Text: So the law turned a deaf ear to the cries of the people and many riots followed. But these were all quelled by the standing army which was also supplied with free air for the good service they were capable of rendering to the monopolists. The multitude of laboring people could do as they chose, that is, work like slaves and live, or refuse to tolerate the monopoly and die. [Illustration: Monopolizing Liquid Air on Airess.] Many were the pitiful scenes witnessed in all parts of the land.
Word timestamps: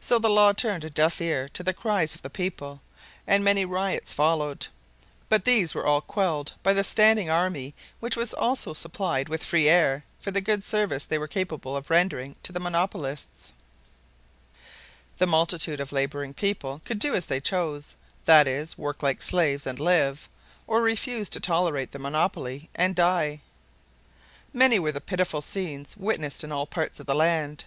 So 0.00 0.18
the 0.18 0.30
law 0.30 0.54
turned 0.54 0.82
a 0.82 0.88
deaf 0.88 1.20
ear 1.20 1.46
to 1.50 1.62
the 1.62 1.74
cries 1.74 2.14
of 2.14 2.22
the 2.22 2.30
people 2.30 2.80
and 3.26 3.44
many 3.44 3.66
riots 3.66 4.14
followed. 4.14 4.66
But 5.28 5.44
these 5.44 5.74
were 5.74 5.84
all 5.86 6.00
quelled 6.00 6.54
by 6.62 6.72
the 6.72 6.82
standing 6.82 7.28
army 7.28 7.74
which 8.00 8.16
was 8.16 8.32
also 8.32 8.72
supplied 8.72 9.28
with 9.28 9.44
free 9.44 9.68
air 9.68 10.06
for 10.18 10.30
the 10.30 10.40
good 10.40 10.64
service 10.64 11.04
they 11.04 11.18
were 11.18 11.28
capable 11.28 11.76
of 11.76 11.90
rendering 11.90 12.36
to 12.44 12.50
the 12.54 12.60
monopolists. 12.60 13.52
The 15.18 15.26
multitude 15.26 15.80
of 15.80 15.92
laboring 15.92 16.32
people 16.32 16.80
could 16.86 16.98
do 16.98 17.14
as 17.14 17.26
they 17.26 17.38
chose, 17.38 17.94
that 18.24 18.46
is, 18.46 18.78
work 18.78 19.02
like 19.02 19.20
slaves 19.20 19.66
and 19.66 19.78
live, 19.78 20.30
or 20.66 20.80
refuse 20.80 21.28
to 21.28 21.40
tolerate 21.40 21.92
the 21.92 21.98
monopoly 21.98 22.70
and 22.74 22.94
die. 22.96 23.40
[Illustration: 24.54 24.54
Monopolizing 24.54 24.54
Liquid 24.54 24.54
Air 24.54 24.54
on 24.54 24.54
Airess.] 24.54 24.58
Many 24.58 24.78
were 24.78 24.92
the 24.92 25.00
pitiful 25.02 25.42
scenes 25.42 25.96
witnessed 25.98 26.42
in 26.42 26.52
all 26.52 26.66
parts 26.66 26.98
of 27.00 27.04
the 27.04 27.14
land. 27.14 27.66